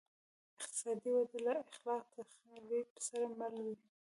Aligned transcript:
اقتصادي 0.59 1.09
وده 1.15 1.37
له 1.45 1.61
خلاق 1.75 2.05
تخریب 2.15 2.87
سره 3.07 3.25
مله 3.39 3.61
وه 3.65 3.75